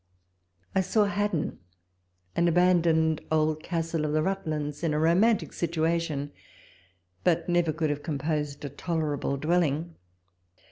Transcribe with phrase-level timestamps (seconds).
[0.73, 1.59] I saw Haddon,
[2.35, 6.31] an abandoned old castle of the Rut lands, in a romantic situation,
[7.23, 9.93] but which never could have composed a tolerable dwelling.